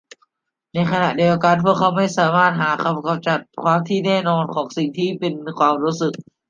[0.73, 6.13] ในขณะเดียวกันพวกเขาไม่สามารถหาคำจำกัดความที่แน่นอนของสิ่งที่เป็นความรู้สึก